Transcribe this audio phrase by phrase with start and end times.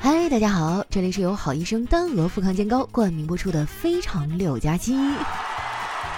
[0.00, 4.94] 嗨，大家好，这里是由好医生丹鹅复康健膏冠名播出的《非常六加七》。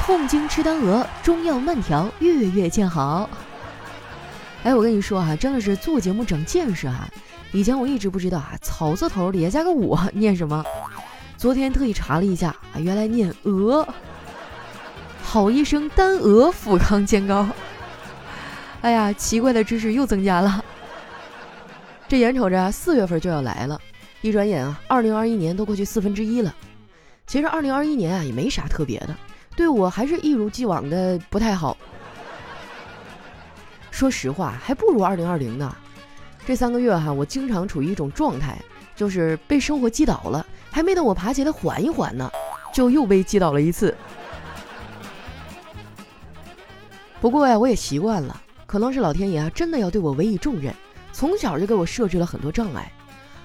[0.05, 3.29] 痛经吃丹鹅，中药慢调，月月见好。
[4.65, 7.09] 哎，我跟你说哈，真的是做节目长见识哈。
[7.53, 10.63] 以前我一直不知道啊，草字头底下加个我念什么。
[11.39, 13.89] 昨天特意查了一下啊，原来念鹅。
[15.23, 17.49] 好医生丹鹅复康健膏。
[18.83, 20.60] 哎呀，奇怪的知识又增加了。
[22.11, 23.81] 这眼瞅着四月份就要来了，
[24.21, 26.53] 一转眼啊，二零二一年都过去四分之一了。
[27.25, 29.15] 其实二零二一年啊也没啥特别的，
[29.55, 31.77] 对我还是一如既往的不太好。
[33.93, 35.73] 说实话，还不如二零二零呢。
[36.45, 38.61] 这三个月哈，我经常处于一种状态，
[38.97, 42.29] 就是被生活击倒了，还没等我爬起来缓一缓呢，
[42.75, 43.97] 就又被击倒了一次。
[47.21, 50.75] 不过呀，我也习惯了，可能是老天爷啊真的要对我委以重任。
[51.13, 52.91] 从小就给我设置了很多障碍，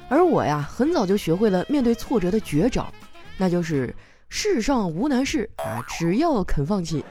[0.10, 2.91] 而我呀，很早就学会了面对挫折的绝招，
[3.38, 3.94] 那就是
[4.30, 7.04] 世上无难事啊，只要肯放弃。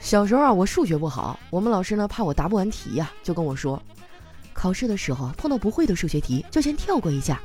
[0.00, 3.80] 小时候啊，我数学不好，我们老师呢怕我答不完题呀，就跟我说，
[4.52, 7.40] 考试的时候碰到不会的数学题就先跳过一下。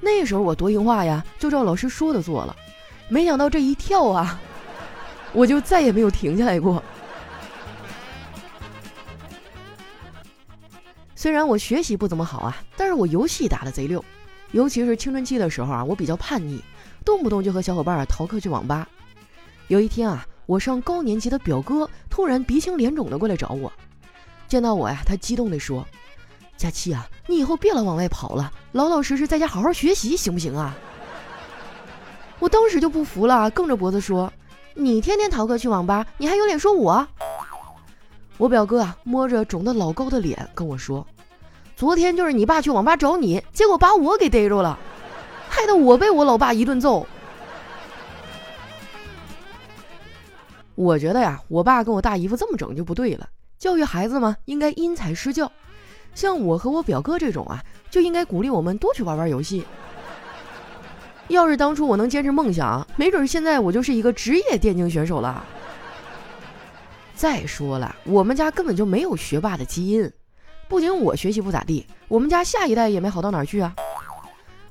[0.00, 2.54] 那时候我多听话呀，就照老师说的做了，
[3.08, 4.40] 没想到这一跳啊，
[5.32, 6.82] 我就再也没有停下来过。
[11.18, 14.04] 虽然我学习不怎么好啊，但是我游戏打的贼溜，
[14.52, 16.62] 尤其是青春期的时候啊，我比较叛逆，
[17.04, 18.88] 动不动就和小伙伴啊逃课去网吧。
[19.66, 23.72] 有一天啊，我上高年级的表哥突然鼻青脸肿的过来找我，
[24.46, 25.84] 见到我呀，他激动地说
[26.56, 30.76] ：“佳期啊，你以后别老往外跑了，老老实实在家好好学习，行不行啊？”
[32.38, 34.32] 我当时就不服了，梗着脖子说
[34.72, 37.04] ：“你天天逃课去网吧，你还有脸说我？”
[38.38, 41.04] 我表哥啊，摸着肿的老高的脸跟我说
[41.76, 44.78] ：“昨天就是你爸去网吧找你，结果把我给逮着了，
[45.48, 47.04] 害得我被我老爸一顿揍。”
[50.76, 53.28] 我觉得呀，我爸跟我大姨夫这么整就不对了。
[53.58, 55.50] 教育孩子嘛，应该因材施教。
[56.14, 57.60] 像我和我表哥这种啊，
[57.90, 59.64] 就应该鼓励我们多去玩玩游戏。
[61.26, 65.44] 要是当初我能坚持梦想，没准现在我就是一个职业电竞选手了。
[67.18, 70.08] 再说了，我们家根本就没有学霸的基因。
[70.68, 73.74] 不仅我学习不咋地，我们家下一代也没好到哪儿去啊。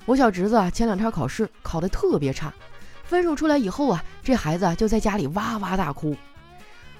[0.05, 2.53] 我小侄子啊，前两天考试考得特别差，
[3.03, 6.15] 分数出来以后啊，这孩子就在家里哇哇大哭。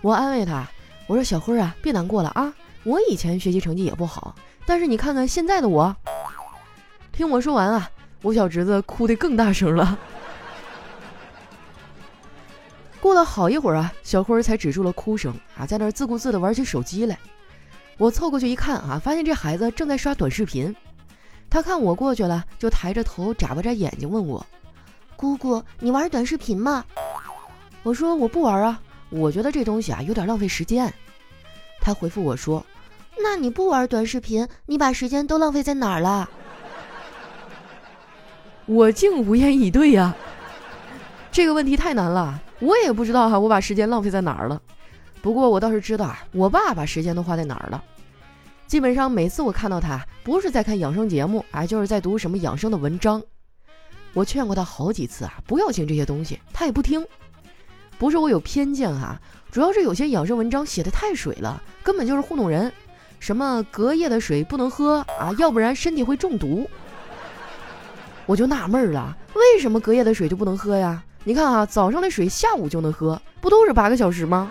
[0.02, 0.68] 我安慰他，
[1.08, 2.54] 我说小辉啊，别难过了啊，
[2.84, 5.96] 我以前学习成绩也不好，但是你看看现在的我。
[7.14, 7.90] 听我说完啊，
[8.22, 9.98] 我小侄子哭得更大声了。
[13.00, 17.18] 过了好一会儿啊，小辉才止住了哭声啊，在那儿自顾自地玩起手机来。
[17.98, 20.76] 我凑过去一看啊，发现这孩子正在刷短视频。
[21.50, 24.46] 他看我过去了，就抬着头眨巴着眼睛问我
[25.16, 26.84] ：“姑姑，你玩短视频吗？”
[27.84, 30.94] 我说：“我不玩啊，我觉得这东西啊有点浪费时间。”
[31.80, 32.66] 他回复我说
[33.24, 36.30] ：“那你不玩短视频，你把时间都浪费在哪儿了？”
[38.66, 40.14] 我竟无言以对呀。
[41.32, 42.42] 这个问题太难了。
[42.60, 44.62] 我也不知道哈，我把时间浪费在哪儿了。
[45.22, 47.84] 不过我倒是知道啊，我爸把时间都花在哪儿了。
[48.66, 53.22] 基本上每次我看到他，不是在看养生节目啊，就是在读什么养生的文章。
[54.14, 57.06] 我劝过他好几次啊，不要听这些东西，他也不听。
[57.98, 59.20] 不是我有偏见哈，
[59.52, 62.72] 主要是有些养生文章写的太水了，根本就是糊弄人。
[63.20, 66.70] 什么隔夜的水不能喝啊，要不然身体会中毒。
[68.26, 71.04] 我就纳闷了，为什么隔夜的水就不能喝呀？
[71.28, 74.50] 你看啊，早上的水下午就能喝，不都是八个小时吗？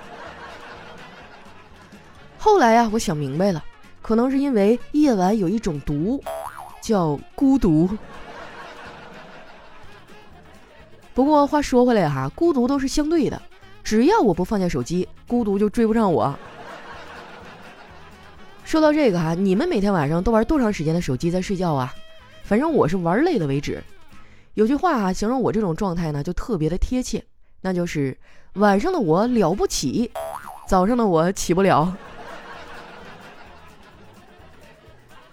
[2.36, 3.64] 后来呀，我想明白了，
[4.02, 6.22] 可能是因为夜晚有一种毒，
[6.82, 7.88] 叫孤独。
[11.14, 13.40] 不过话说回来哈，孤独都是相对的，
[13.82, 16.38] 只要我不放下手机，孤独就追不上我。
[18.66, 21.94] 说到这个哈，你们每天晚上都玩多长时间的手机在睡觉啊？
[22.44, 23.82] 反正我是玩累了为止。
[24.56, 27.22] 有句话啊，形容我这种状态呢，就特别的贴切，
[27.60, 28.16] 那就是
[28.54, 30.10] 晚上的我了不起，
[30.66, 31.94] 早上的我起不了。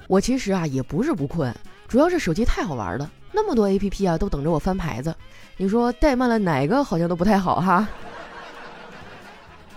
[0.07, 1.55] 我其实啊也不是不困，
[1.87, 5.15] 主要是手机太好玩了，那么多 A P P 啊都等着我翻牌子，
[5.55, 7.87] 你说怠慢了哪个好像都不太好哈。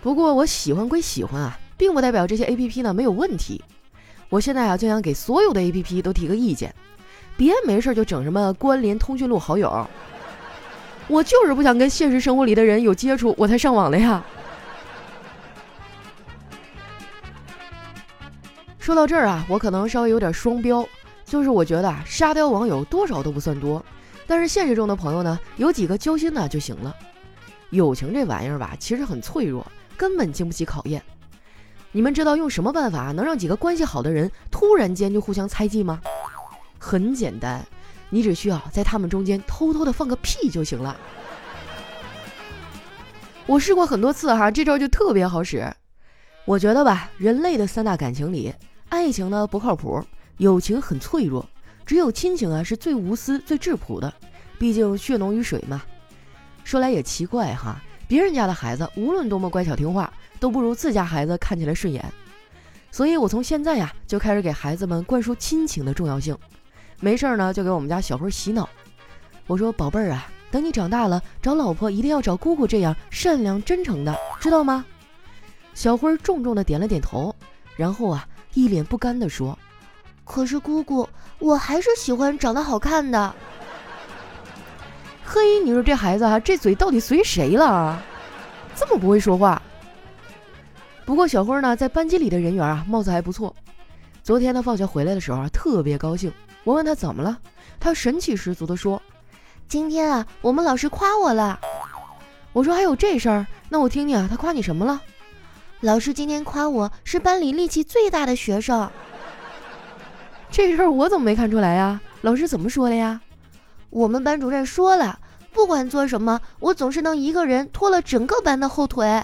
[0.03, 3.63] 不过我喜欢归喜欢啊，并不代表这些 A P P 呢没有问题。
[4.29, 6.75] 我现在啊就想给所有的 A P P 都提个意见。
[7.37, 9.87] 别没事就整什么关联通讯录好友，
[11.07, 14.25] 我就是不想跟现实生活里的人有接触，我才上网的呀。
[18.79, 20.87] 说到这儿啊，我可能稍微有点双标，
[21.25, 23.85] 就是我觉得啊，沙雕网友多少都不算多，
[24.27, 26.95] 但是现实中的朋友呢，有几个交心的就行了。
[27.71, 29.67] 友情这玩意儿吧，其实很脆弱，
[29.97, 31.03] 根本经不起考验。
[31.91, 36.01] 你们知道用什么办法能让几个关系好的人突然间就互相猜忌吗？
[36.87, 37.67] 很简单，
[38.11, 40.97] 你只需要在他们中间偷偷的放个屁就行了。
[43.45, 45.69] 我试过很多次哈，这招就特别好使。
[46.45, 48.55] 我觉得吧，人类的三大感情里，
[48.89, 50.01] 爱情呢不靠谱，
[50.37, 51.45] 友情很脆弱，
[51.85, 54.15] 只有亲情啊是最无私、最质朴的。
[54.57, 55.83] 毕竟血浓于水嘛。
[56.63, 62.05] 说来也奇怪哈，别人家的孩子无论多么乖巧听话，都不如自家孩子看起来顺眼。
[62.93, 66.39] 所以我从现在呀就开始给孩子们灌输亲情的重要性。
[67.01, 68.69] 没事儿呢就给我们家小辉洗脑。
[69.47, 74.85] 我说宝贝儿啊，等你长大了找老婆一定要找姑姑这样善良真诚的，知道吗？
[75.75, 77.35] 小辉重重的点了点头，
[77.77, 79.57] 然后啊，一脸不甘的说
[80.25, 81.07] ：“可是姑姑，
[81.39, 83.35] 我还是喜欢长得好看的。
[85.23, 88.03] ”嘿，你说这孩子啊，这嘴到底随谁了？
[88.75, 89.61] 这么不会说话。
[91.05, 93.55] 不过小辉呢，在班级里的人缘啊，貌似还不错。
[94.23, 96.33] 昨天他放学回来的时候啊，特别高兴。
[96.67, 97.39] 我问他怎么了，
[97.79, 99.01] 他神气十足的说
[99.69, 101.61] ：“今天啊，我们老师夸我了。”
[102.53, 103.47] 我说：“还有这事儿？
[103.69, 105.01] 那我听听啊，他夸你什么了？”
[105.79, 108.91] 老师今天夸我是班里力气最大的学生，
[110.51, 112.01] 这事儿我怎么没看出来呀？
[112.23, 113.21] 老师怎么说的呀？
[113.91, 115.21] 我们班主任说了，
[115.53, 119.23] 不管做什么，我总是能一个人拖了整个班的后腿。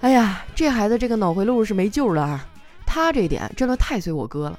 [0.00, 2.48] 哎呀，这孩子这个脑回路是没救了啊！
[2.94, 4.58] 他这点真的太随我哥了，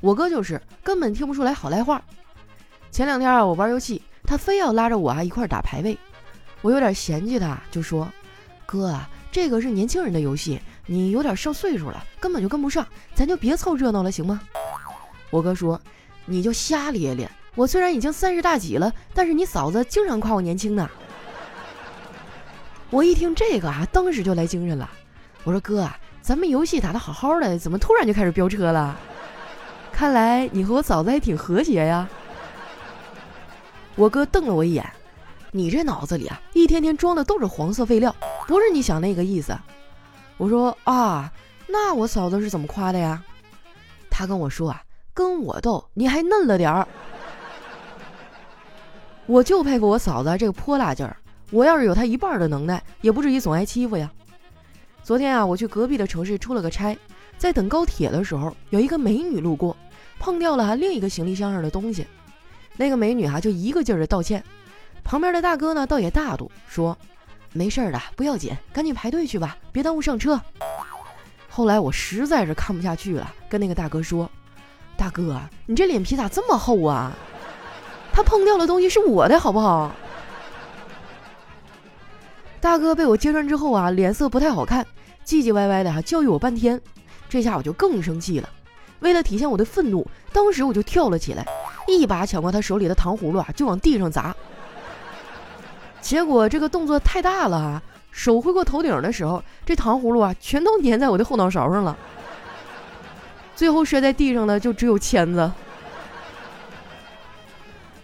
[0.00, 2.02] 我哥就是根本听不出来好赖话。
[2.90, 5.96] 前两天啊，我玩游戏，他非要拉着我啊一块打排位，
[6.60, 8.06] 我有点嫌弃他，就说。
[8.66, 14.42] 哥啊，这个是年轻人的游戏，你有点上岁数了，根本就跟不上，咱就别凑热闹了，行吗？
[15.30, 15.80] 我哥说，
[16.26, 20.90] 你就瞎咧咧，我虽然已经三十大几了，但是你嫂子经常夸我年轻呢。
[22.90, 24.90] 我一听这个啊，当时就来精神了。
[25.44, 28.96] 我说哥啊，咱们游戏打得好好的，怎么突然就开始飙车了？
[29.92, 32.08] 看来你和我嫂子还挺和谐呀。
[33.96, 34.88] 我哥瞪了我一眼。
[35.50, 38.14] 你这脑子里啊，一天天装的都是黄色废料，
[38.46, 39.54] 不是你想那个意思。
[40.38, 41.30] 我说啊，
[41.66, 43.22] 那我嫂子是怎么夸的呀？
[44.08, 44.80] 他跟我说啊，
[45.12, 46.88] 跟我斗你还嫩了点儿。
[49.26, 51.16] 我就佩服我嫂子这个泼辣劲儿，
[51.50, 54.10] 我要是有她一半的能耐，也不至于总挨欺负呀。
[55.04, 56.96] 昨天啊，我去隔壁的城市出了个差，
[57.36, 59.76] 在等高铁的时候，有一个美女路过，
[60.20, 62.06] 碰掉了另一个行李箱上的东西，
[62.76, 64.42] 那个美女哈就一个劲儿的道歉。
[65.02, 66.96] 旁边的大哥呢，倒也大度，说
[67.52, 70.40] ：“没事的，不要紧，赶紧排队去吧，别耽误上车。”
[71.50, 74.30] 后来我实在是看不下去了，跟那个大哥说
[74.96, 77.12] ：“大哥，你这脸皮咋这么厚啊？
[78.12, 79.90] 他碰掉的东西是我的，好不好？”
[82.62, 84.86] 大哥被我揭穿之后啊，脸色不太好看，
[85.26, 86.80] 唧唧歪歪的哈教育我半天，
[87.28, 88.48] 这下我就更生气了。
[89.00, 91.44] 为了体现我的愤怒，当时我就跳了起来，
[91.88, 94.32] 一把抢过他手里的糖葫芦啊，就往地上砸。
[96.00, 97.82] 结果这个动作太大了啊！
[98.12, 101.98] 手挥过头顶的时候，这糖葫芦啊，全都粘在我的后脑勺上了。
[103.56, 105.50] 最后摔在地上的就只有签子。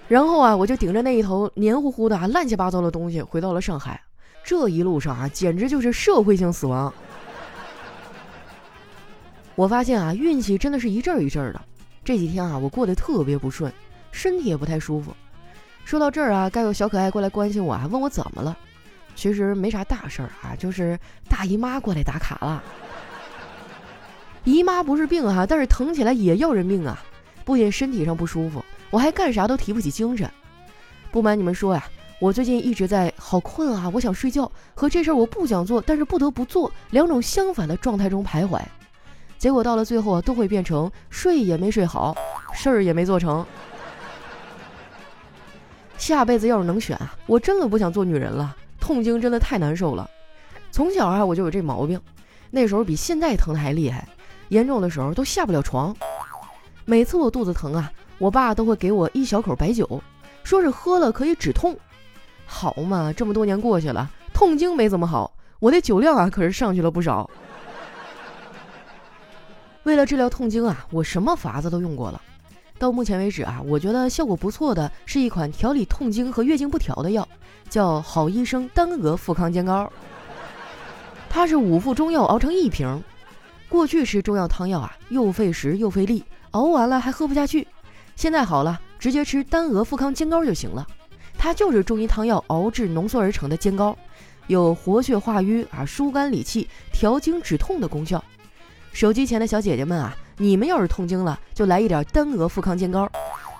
[0.08, 4.00] 然后啊，我就顶着那一头黏糊糊的、啊、乱七八糟的东西回到了上海。
[4.48, 6.90] 这一路上啊，简直就是社会性死亡。
[9.54, 11.60] 我发现啊，运气真的是一阵儿一阵儿的。
[12.02, 13.70] 这几天啊，我过得特别不顺，
[14.10, 15.14] 身体也不太舒服。
[15.84, 18.56] 说到这儿啊，该有小可爱过来关心我，还问我怎么了。
[19.14, 22.64] 其实没啥大事儿啊，就是大姨妈过来打卡了。
[24.44, 26.98] 姨妈不是病哈，但是疼起来也要人命啊！
[27.44, 30.26] 不仅身体上不舒服，我还干啥都提不起精神。
[31.10, 31.84] 不瞒你们说呀，
[32.20, 38.60] 我最近一直在好困啊，我想睡觉和这事儿我不想做，但是不得不做两种相反的状态中徘徊。
[39.38, 42.16] 结果到了最后啊，都会变成睡也没睡好，
[42.52, 43.46] 事儿也没做成。
[45.96, 48.56] 下辈子要是能选啊，我真的不想做女人了。
[48.80, 50.08] 痛经真的太难受了，
[50.72, 52.00] 从小啊我就有这毛病，
[52.50, 54.08] 那时候比现在疼的还厉害，
[54.48, 55.94] 严重的时候都下不了床。
[56.84, 60.02] 每次我肚子疼啊，我爸都会给我一小口白酒，
[60.42, 61.78] 说是喝了可以止痛。
[62.50, 67.28] 好嘛，这么多年过去了，痛经没怎么好，我的酒量啊可是上去了不少。
[69.84, 72.20] 为了治疗痛经啊，我什么法子都用过了。
[72.78, 77.28] 到目前为止啊，我觉得效果不错的是一款调理痛经和月经不调的药，
[77.68, 79.92] 叫好医生丹鹅复康煎膏。
[81.28, 83.02] 它是五副中药熬成一瓶，
[83.68, 87.68] 过去吃中药汤药啊，又费时又费力，熬完了还喝不下去。
[88.16, 90.86] 现在好了，直接吃丹鹅复康煎膏就行了。
[91.38, 93.96] 它就是中医汤药熬制浓缩而成的煎膏，
[94.48, 98.22] 有活血化瘀啊、疏肝理气、调经止痛的功效。
[98.92, 103.08] 手机前的小姐姐们啊，你们要是痛经了，就来一点丹鹅复康煎膏，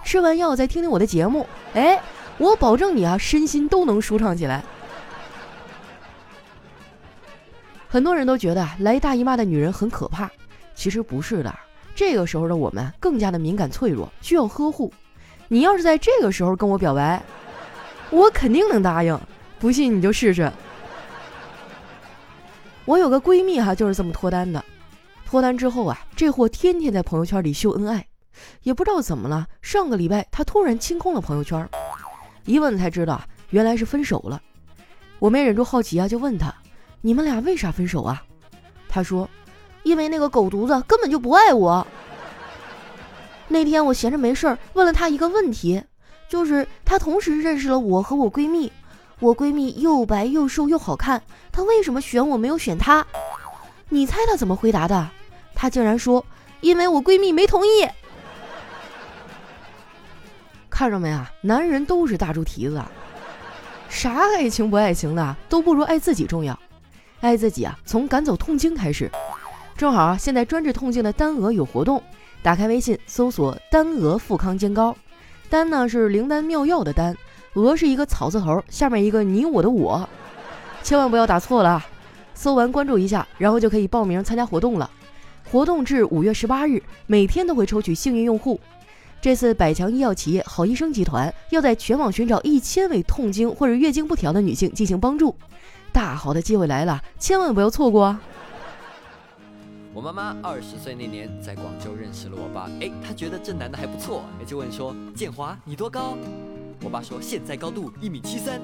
[0.05, 2.03] 吃完药再听听我的节目，哎，
[2.39, 4.63] 我保证你啊，身心都能舒畅起来。
[7.89, 10.29] 很多人都觉得来大姨妈的女人很可怕，
[10.75, 11.55] 其实不是的。
[11.95, 14.93] 这个时候的我们更加的敏感脆弱，需要呵护。
[15.47, 17.23] 你要是在这个时候跟我表白，
[18.11, 19.19] 我肯定能答应。
[19.59, 20.51] 不信你就试试。
[22.85, 24.65] 我有个闺蜜哈，就是这么脱单的。
[25.27, 28.07] 脱单之后啊，这货天天在朋友圈里秀恩爱，
[28.63, 29.47] 也不知道怎么了。
[29.61, 31.69] 上个礼拜他突然清空了朋友圈，
[32.45, 34.41] 一问才知道，原来是分手了。
[35.19, 36.55] 我没忍住好奇啊，就问他。
[37.01, 38.23] 你们俩为啥分手啊？
[38.89, 39.29] 他说
[39.85, 41.87] ：“因为那个狗犊子根本就不爱我。”
[43.49, 45.83] 那天我闲着没事儿，问了他一个问题，
[46.29, 48.71] 就是他同时认识了我和我闺蜜，
[49.19, 53.07] 我闺蜜又白又瘦又好看，他为什么选我没有选他？
[53.89, 55.09] 你猜他怎么回答的？
[55.55, 56.25] 他竟然说
[56.61, 57.89] ：“因为我闺蜜没同意。”
[60.69, 61.29] 看着没啊？
[61.41, 62.81] 男人都是大猪蹄子，
[63.89, 66.57] 啥爱情不爱情的，都不如爱自己重要。
[67.21, 69.11] 爱自己啊，从赶走痛经开始。
[69.77, 72.01] 正好啊，现在专治痛经的丹鹅有活动，
[72.43, 74.95] 打开微信搜索“丹鹅复康煎膏”。
[75.51, 77.17] 丹呢是灵丹妙药的丹，
[77.55, 80.09] 鹅是一个草字头，下面一个你我的我，
[80.83, 81.87] 千万不要打错了啊！
[82.35, 84.91] 搜完关注一下，然后就可以报名参加活动了。
[85.51, 88.61] 活动至五月十八日，每天都会抽取幸运用户。
[89.21, 95.35] 这次百强医药企业好医生集团要在全网寻找一千位痛经或者月经不调的女性进行帮助。
[95.93, 98.21] 大好的机会来了，千万不要错过啊！
[99.95, 106.17] 我妈妈二十岁那年在广州认识了我爸，哎，她觉得这男的还不错，哎就问说：“建华，你多高？”
[106.85, 108.61] 我爸说：“现在高度一米七三。”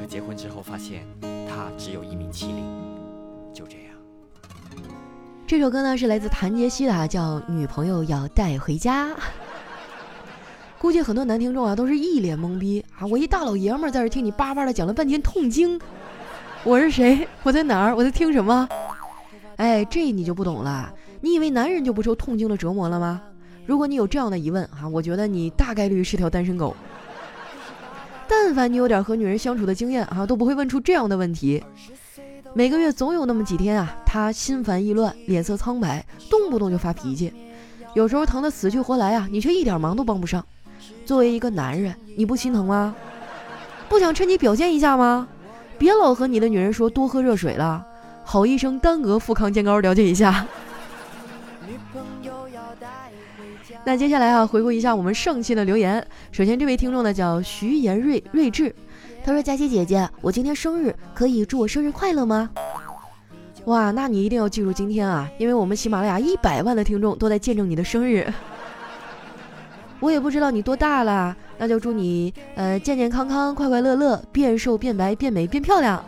[0.00, 1.06] 可结婚之后发现
[1.46, 2.64] 他只有一米七零，
[3.52, 3.94] 就这样。
[5.46, 9.08] 这首歌呢是来自谭杰希的，叫《女朋友要带回家》。
[10.80, 13.06] 估计很多男听众啊都是一脸懵逼啊！
[13.06, 15.78] 我一大老爷们儿在这听你叭叭的讲了半天痛经。
[16.64, 17.28] 我是谁？
[17.42, 17.94] 我在哪儿？
[17.94, 18.66] 我在听什么？
[19.56, 20.92] 哎，这你就不懂了。
[21.20, 23.22] 你以为男人就不受痛经的折磨了吗？
[23.66, 26.76] 如果你有这样的疑问啊，我觉得你大概率是条单身狗。
[28.26, 31.62] 但凡你有点和女人相处的经验啊，都不会问出这样的问题。
[32.52, 37.32] 每个月总有那么几天啊，她心烦意乱，脸色苍白，动不动就发脾气，
[37.94, 40.44] 有时候疼得死去活来啊，你却一点忙都帮不上。
[41.04, 42.94] 作为一个男人，你不心疼吗？
[43.88, 45.26] 不想趁机表现一下吗？
[45.76, 47.84] 别老和你的女人说多喝热水了，
[48.24, 50.46] 好医生丹鹅复康健膏了解一下。
[53.86, 56.04] 那接下来啊，回顾一下我们上期的留言。
[56.32, 58.74] 首先这位听众呢叫徐延瑞睿智，
[59.22, 62.48] 他说：“佳琪姐姐，我今天生日，可以祝我生日快乐吗？”
[63.66, 68.32] 哇，那你一定要记住今天啊，因为我们喜马拉雅一百万的听众都在见证你的生日。
[70.00, 71.36] 我也不知道你多大了。
[71.56, 76.04] 那就祝你呃健健康康、快快乐乐、变瘦变白变美变漂亮，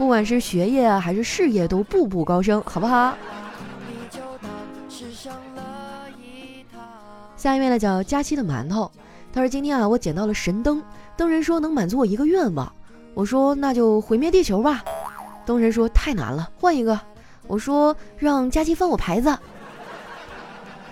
[0.00, 3.12] 不管是学业还是事业都步步高升，好不好？
[7.36, 8.90] 下一位呢叫佳期的馒头，
[9.30, 10.82] 他说今天啊我捡到了神灯，
[11.18, 12.72] 灯人说能满足我一个愿望，
[13.12, 14.82] 我说那就毁灭地球吧，
[15.44, 16.98] 灯人说太难了，换一个，
[17.46, 19.38] 我说让佳期翻我牌子。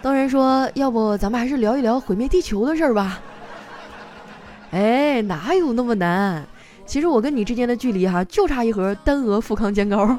[0.02, 3.18] 当然说，要不咱们还是聊一聊毁灭地球的事儿吧。
[4.70, 6.46] 哎，哪有那么难？
[6.88, 10.18] 其实我跟你之间的距离哈，就差一盒丹鹅富康煎膏。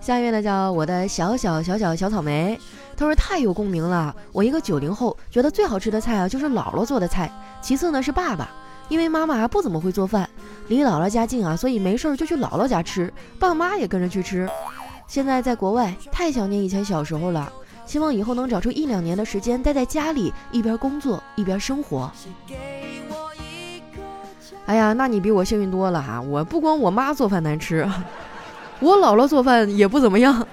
[0.00, 2.58] 下一位呢，叫我的小小小小小草莓。
[2.96, 4.14] 他说太有共鸣了。
[4.32, 7.30] 我一个九零后，觉得最好吃的菜啊，就是姥姥做的菜。
[7.62, 8.50] 其次呢是爸爸，
[8.88, 10.28] 因为妈妈不怎么会做饭，
[10.66, 14.48] 离姥姥家近啊，所以没事就去姥姥家吃，爸妈也跟着去吃。
[15.06, 17.52] 现在在国外，太想念以前小时候了。
[17.84, 22.10] 希望以后能找出一两年的时间待在家里，一边工作一边生活。
[24.66, 26.20] 哎呀，那你比我幸运多了哈！
[26.20, 27.86] 我不光我妈做饭难吃，
[28.80, 30.46] 我姥姥做饭也不怎么样。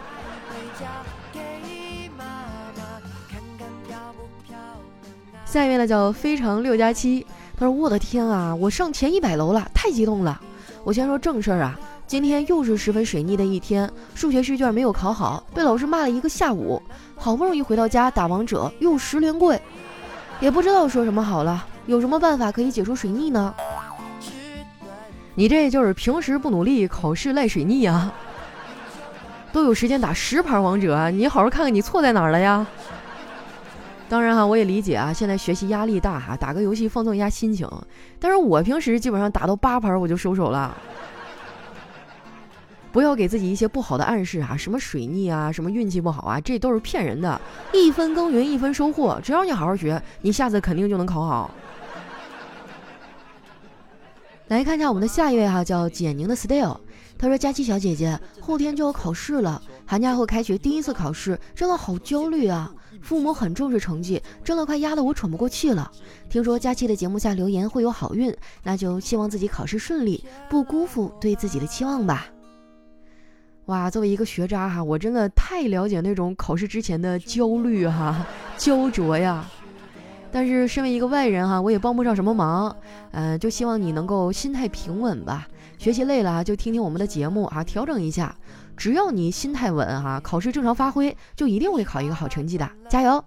[5.46, 7.26] 下一位呢，叫非常六加七。
[7.58, 10.40] 他说：“我的天啊，我上前一百楼了，太激动了！
[10.84, 16.82] 我先说正事儿啊。”今天又是十分水逆的一天，数学试卷没有考好，被老师骂了一个下午。
[17.16, 19.62] 好不容易回到家打王者，又十连跪，
[20.40, 21.64] 也不知道说什么好了。
[21.86, 23.54] 有什么办法可以解除水逆呢？
[25.36, 28.12] 你这就是平时不努力，考试赖水逆啊！
[29.52, 32.66] 都有时间打十盘王者，你好好看看你错在哪儿了呀？
[34.10, 37.70] 当然哈，我也理解啊，现在学习压力大哈，打个游戏放松一下心情。
[38.20, 40.76] 但是我平时基本上打到八盘我就收手了。
[42.92, 47.40] 不要给自己一些不好的暗示啊，什么水逆啊，什么运气不好啊，这都是骗人的。
[47.74, 51.52] 一分耕耘一分收获，只要你好好学，你下次肯定就能考好。
[54.50, 56.80] 来看一下我们的下一位哈，叫简宁的 style。
[57.18, 62.74] 他说：“佳琪小姐姐，后天就要考试了，寒假后开学第一次考试，真的好焦虑啊！
[63.02, 65.92] 父母很重视成绩，真的快压得我喘不过气了。
[66.30, 72.26] 听说佳琪的节目下留言会有好运，那就希望自己考试顺利，不辜负对自己的期望吧。”
[73.70, 78.26] 哇，作为一个学渣哈，我真的太了解那种考试之前的焦虑哈、
[78.58, 79.48] 焦灼呀。
[80.32, 82.76] 但是身为一个外人哈，我也帮不上什么忙，
[83.12, 85.48] 嗯，就希望你能够心态平稳吧。
[85.78, 88.36] 学习累了就听听我们的节目啊，调整一下。
[88.76, 93.24] 只要你心态稳哈，考试正常发挥，就一定会考一个好成绩的，加油！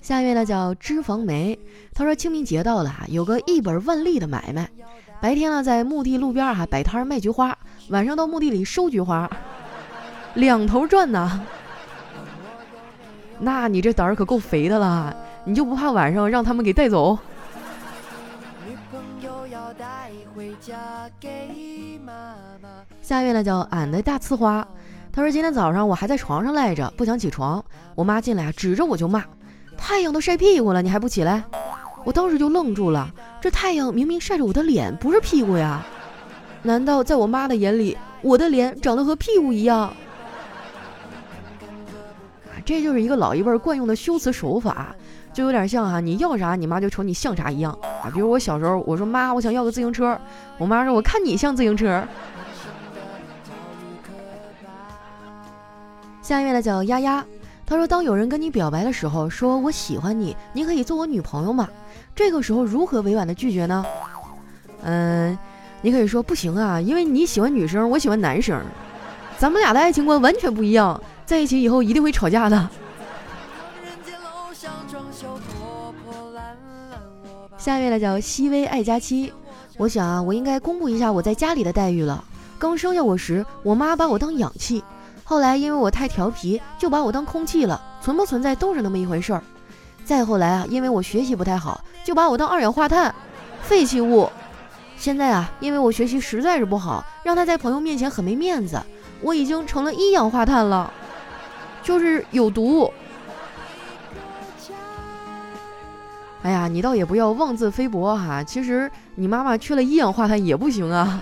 [0.00, 1.58] 下一位呢叫脂肪梅，
[1.92, 4.70] 他说清明节到了，有个一本万利的买卖，
[5.20, 7.56] 白天呢在墓地路边哈摆摊卖菊花，
[7.88, 9.30] 晚上到墓地里收菊花，
[10.34, 11.40] 两头赚呐。
[13.40, 17.18] 那你这胆儿可够肥的了，你就不怕晚上让他们给带走？
[23.02, 24.66] 下一位呢叫俺的大呲花，
[25.12, 29.24] 他说今天早上我还在床上赖着，不想起床，我妈进来指着我就骂
[29.76, 31.44] ：“太阳都晒屁股了，你还不起来？”
[32.04, 35.84] 我当时就愣住了，这太阳明明晒着我的脸，不是屁股呀？
[36.62, 39.92] 难道在我妈的眼里，我的脸长得和屁股一样？
[42.64, 44.94] 这就是一个老一辈惯用的修辞手法，
[45.34, 47.70] 就有点像哈，你要啥你妈就瞅你像啥一样
[48.02, 48.08] 啊。
[48.14, 50.18] 比如我小时候，我说妈，我想要个自行车，
[50.56, 52.02] 我妈说我看你像自行车。
[56.22, 57.22] 下一位呢叫丫丫，
[57.66, 61.68] 她说当有人跟你表白的时候，说我喜欢你，你可以做我女朋友吗？
[62.14, 63.84] 这个时候如何委婉的拒绝呢？
[64.82, 65.36] 嗯，
[65.82, 68.60] 你可以说不行啊，因为你喜欢女生，我喜欢男生，
[69.38, 71.00] 咱们俩的爱情观完全不一样。
[71.26, 72.68] 在一起以后一定会吵架的。
[77.56, 79.32] 下一位呢叫熹微爱佳期，
[79.78, 82.22] 我想啊，我应该公布一下我在家里的待遇了。
[82.58, 84.84] 刚生下我时，我妈把我当氧气，
[85.24, 89.42] 后来因为我太调皮，就把我当空气了，存不存在都是那么一回事儿。
[90.04, 93.14] 再后来啊，因为我学习不太好，就把我当二氧化碳，
[93.62, 94.30] 废弃物。
[94.96, 98.80] 现在啊，因为我学习实在是不好，让他在朋友面前很没面子，
[99.22, 100.92] 我已经成了一氧化碳了。
[101.82, 102.90] 就是有毒。
[106.42, 108.44] 哎呀，你倒也不要妄自菲薄哈。
[108.44, 111.20] 其实你妈妈缺了一氧化碳也不行啊。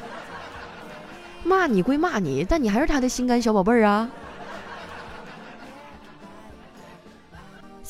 [1.45, 4.09] 骂你归骂你，但你还是她的心肝小宝贝儿啊。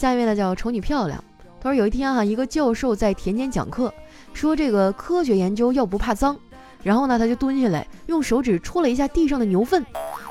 [0.03, 1.23] 下一位呢叫丑女漂亮，
[1.61, 3.95] 他说有一天哈，一个教授在田间讲课，
[4.35, 6.37] 说这个科学研究要不怕脏，
[6.83, 9.87] 然后呢他就蹲下来用手指戳了一下地上的牛粪。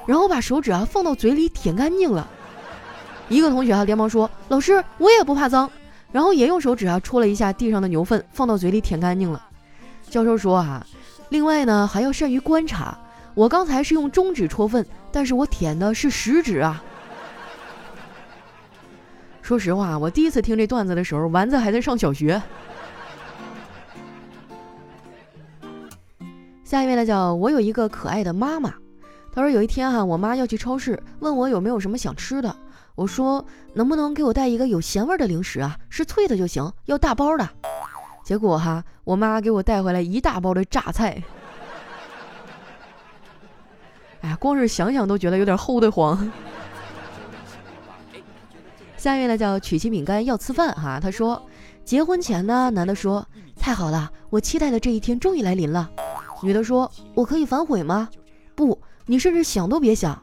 [0.06, 2.28] 然后把手指啊放到嘴里舔干净了，
[3.30, 5.72] 一个同学啊连忙说：“老师，我也不怕脏。”
[6.12, 9.42] 然后也用手指啊戳了一下地上的牛粪，放到嘴里舔干净了。
[10.10, 10.86] 教授说：“啊，
[11.30, 13.00] 另外呢还要善于观察。
[13.36, 16.84] 我刚才是用中指戳粪，但是我舔的是食指啊。”
[19.52, 22.42] 说实话，我第一次听这段子的时候，丸子还在上小学。
[26.64, 28.74] 下一位呢，叫我有一个可爱的妈妈。
[29.34, 32.56] 他说有一天哈，我妈要去超市，问我有没有什么想吃的。
[32.96, 35.78] 我说能不能给我带一个有咸味的零食啊？
[35.90, 37.46] 是脆的就行，要大包的。
[38.24, 41.22] 结果哈，我妈给我带回来一大包的榨菜。
[44.22, 46.32] 哎呀，光是想想都觉得有点齁的慌。
[49.02, 51.00] 下一位呢叫曲奇饼干要吃饭哈。
[51.02, 51.42] 他说
[51.84, 53.26] 结婚前呢，男的说
[53.60, 55.90] 太好了，我期待的这一天终于来临了。
[56.44, 58.08] 女的说我可以反悔吗？
[58.54, 58.78] 不。
[59.08, 60.22] 你甚至想都别想，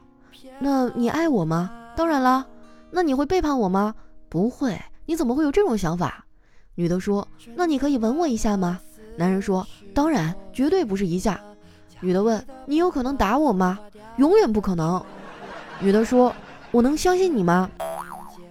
[0.60, 1.68] 那你爱我吗？
[1.96, 2.46] 当然啦，
[2.92, 3.92] 那你会背叛我吗？
[4.28, 6.24] 不会，你怎么会有这种想法？
[6.76, 8.78] 女的说：“那你可以吻我一下吗？”
[9.18, 11.40] 男人说：“当然，绝对不是一下。”
[12.00, 13.76] 女的问：“你有可能打我吗？”
[14.16, 15.04] 永远不可能。
[15.80, 16.32] 女的说
[16.70, 17.68] ：“我能相信你吗？”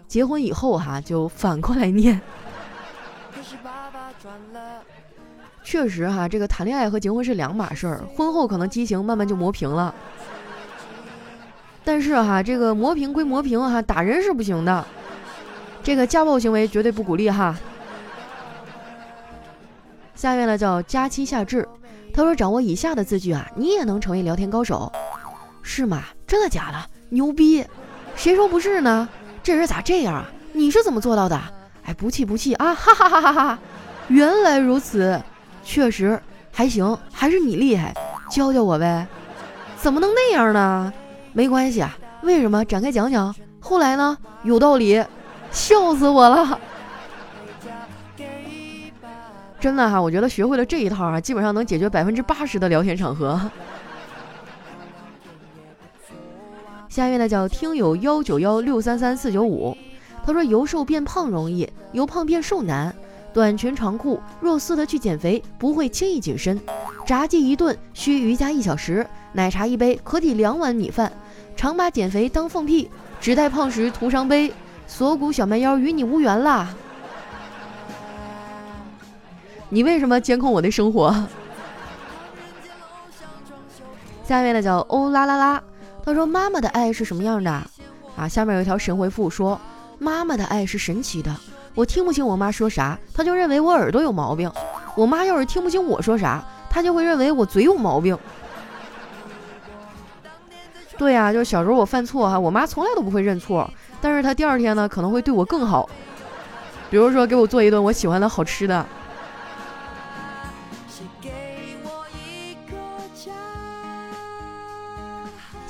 [0.08, 2.20] 结婚以后哈，就反过来念。
[5.63, 9.93] 确实哈，这个谈恋爱和结婚是两码事儿，婚后可能激情慢慢就磨平了。
[11.84, 14.86] 但是哈，这个磨平归磨平哈，打人是不行的，
[15.84, 17.58] 这个家暴行为绝对不鼓励哈。
[20.15, 21.67] 下一位呢叫佳期夏至，
[22.13, 24.91] 他说掌握以下的字句啊，你也能成为聊天高手，
[25.62, 26.04] 是吗？
[26.26, 26.89] 真的假的？
[27.10, 27.65] 牛逼！
[28.15, 29.08] 谁说不是呢？
[29.47, 30.25] 这人咋这样啊？
[30.51, 31.41] 你是怎么做到的？
[31.86, 32.75] 哎，不气不气啊！
[32.75, 33.60] 哈哈哈哈哈！
[34.10, 35.17] 原来如此，
[35.63, 37.93] 确实还行，还是你厉害，
[38.29, 39.07] 教教我呗。
[39.77, 40.91] 怎么能那样呢？
[41.31, 42.65] 没关系啊，为什么？
[42.65, 43.33] 展开讲讲。
[43.62, 44.17] 后来呢？
[44.43, 45.01] 有道理，
[45.49, 46.60] 笑死我了。
[49.62, 53.39] 真的哈，我觉得学会了这一套啊，基本上能解决百分之八十的聊天场合。
[56.89, 59.78] 下一位呢叫听友幺九幺六三三四九五，
[60.26, 62.93] 他说由瘦变胖容易，由胖变瘦难。
[63.34, 66.60] 短裙长裤若似的去减肥，不会轻易紧身。
[67.06, 71.12] 炸鸡一顿需瑜伽一小时，奶茶一杯可抵两碗米饭。
[71.56, 74.52] 常把减肥当放屁，只待胖时徒伤悲。
[74.88, 76.73] 锁骨小蛮腰与你无缘啦。
[79.69, 81.13] 你为什么监控我的生活？
[84.23, 85.63] 下面呢叫欧啦啦啦，
[86.08, 87.52] 他说妈妈的爱是什么样的？
[88.15, 89.60] 啊，下面有一条神回复说，
[90.00, 91.36] 妈妈的爱是神奇的。
[91.76, 94.50] 我听不清我妈说啥，她就认为我耳朵有毛病；
[94.96, 98.17] 我妈要是听不清我说啥，她就会认为我嘴有毛病。
[100.98, 105.89] 对呀，就是小时候我犯错哈，我妈从来都不会认错，但是她第二天呢可能会对我更好，
[106.89, 108.86] 比如说给我做一顿我喜欢的好吃的。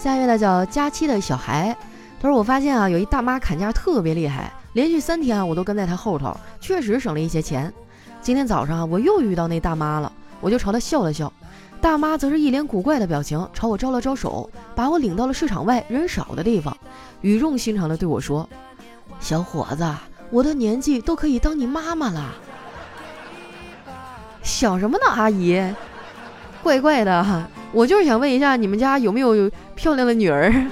[0.08, 1.76] 下一位呢叫佳期的小孩，
[2.22, 7.74] 他说：“我发现啊，有一大妈砍价特别厉害，连续三天啊我都跟在她后头，确实省了一些钱。
[8.22, 11.30] 今天早上啊我又遇到那大妈了，我就朝她笑了笑，
[11.82, 16.78] 大妈则是一脸古怪的表情，朝我招了招手，把我领到了市场外人少的地方，
[17.20, 18.48] 语重心长地对我说
[19.20, 19.86] ：‘小伙子，
[20.30, 22.34] 我的年纪都可以当你妈妈了。
[24.42, 25.62] ’想什么呢，阿姨？
[26.64, 30.52] 怪怪的。”我就是想问一下，你们家有没有漂亮的女儿？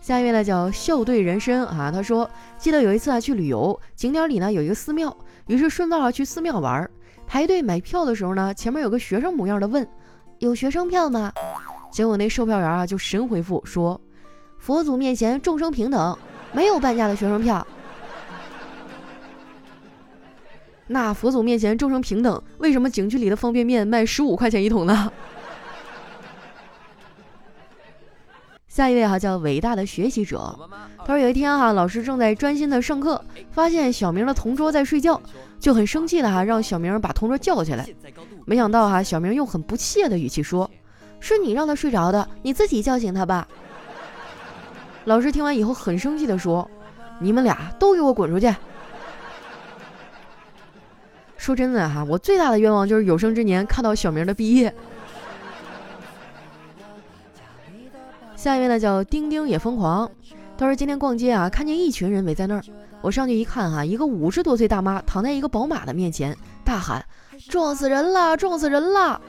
[0.00, 5.14] 下一位呢叫笑对人生啊，他说记得有一次啊去旅游，景点里呢有一个寺庙，
[5.46, 6.88] 于是顺道啊去寺庙玩。
[7.26, 9.86] 排队买票的时候呢，前面有个学生模样的问
[10.40, 11.30] ：“有学生票吗？”
[11.92, 14.00] 结果那售票员啊就神回复说
[14.58, 16.18] ：“佛祖面前众生平等，
[16.52, 17.66] 没有半价的学生票。”
[20.88, 25.12] 那佛祖面前众生平等，为什么景区里的方便面卖十五块钱一桶呢？
[28.68, 30.56] 下一位哈叫伟大的学习者，
[30.98, 35.20] 他说有一天哈老师正在专心的上课，发现小明的同桌在睡觉，
[35.58, 37.86] 就很生气的哈让小明把同桌叫起来。
[38.46, 40.70] 没想到哈小明用很不屑的语气说
[41.20, 43.46] ：“是你让他睡着的，你自己叫醒他吧。
[45.04, 46.70] ”老师听完以后很生气的说
[47.20, 48.54] ：“你们俩都给我滚出去！”
[51.38, 54.74] 说真的哈，我最大的愿望就是有生之年看到小明的毕业。
[58.36, 60.10] 下一位呢叫丁丁也疯狂，
[60.58, 62.62] 他说今天逛街啊，看见一群人围在那儿，
[63.00, 67.04] 我上去一看哈，一个五十多岁大妈躺在一个宝马的面前，大喊
[67.48, 69.20] 撞死人了，撞死人了。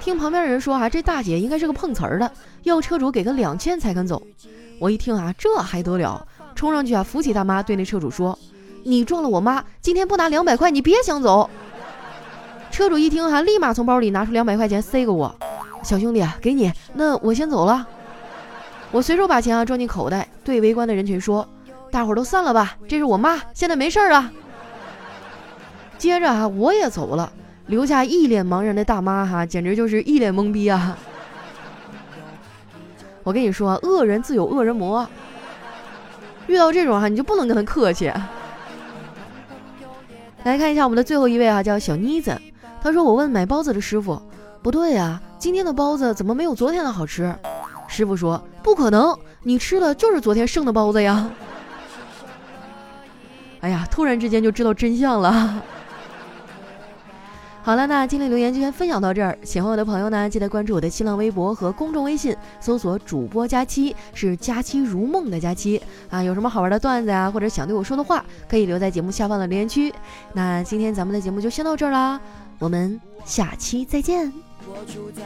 [0.00, 4.20] 听旁边的人说啊，这大姐应该是个碰瓷儿的，要车主给个两千才肯走。
[4.80, 8.36] 我一听啊，这还得了，冲上去啊，扶起大妈，对那车主说。
[8.84, 11.48] 你撞了我妈，今天不拿两百块，你别想走。
[12.70, 15.34] 车主一听哈，立马从包里拿出两百块钱塞给我，
[15.82, 17.86] 小兄弟，给你，那我先走了。
[18.90, 21.46] 我随手把钱啊装进口袋，对围观的人群说
[21.90, 24.30] ：“大伙都散了吧，这是我妈，现在没事了。”
[25.98, 27.32] 接着啊，我也走了，
[27.66, 30.96] 留下一脸茫然的大妈哈，简直就是一脸懵逼啊。
[33.22, 35.06] 我跟你说，恶人自有恶人磨，
[36.46, 38.12] 遇到这种哈，你就不能跟他客气。
[40.44, 42.36] 来看一下我们的最后一位啊，叫小妮子。
[42.82, 44.20] 他说：“我问买包子的师傅，
[44.60, 47.32] 不对呀，今天的包子怎么没有昨天的好吃？”
[47.86, 51.30] 师傅说：“不可能，你吃的就是昨天剩的包子呀。”
[53.60, 55.62] 哎呀，突然之间就知道真相了。
[57.64, 59.38] 好了，那今天留言就先分享到这儿。
[59.44, 66.20] 喜欢我的朋友呢，记得关注我的新浪微博和公众微信，搜索“主播佳期”，是“佳期如梦”的佳期啊。
[66.20, 69.94] 有什么好玩的段子啊，或者想对我说的话，可以留在节目下方的留言区。
[70.32, 72.20] 那今天咱们的节目就先到这儿啦，
[72.58, 74.32] 我们下期再见。
[74.66, 75.22] 我住在